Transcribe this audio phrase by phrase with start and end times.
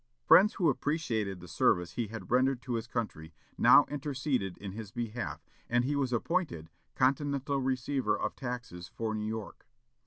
[0.23, 4.89] Friends who appreciated the service he had rendered to his country now interceded in his
[4.89, 9.67] behalf, and he was appointed Continental receiver of taxes for New York.